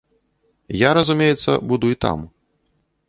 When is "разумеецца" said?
0.99-1.51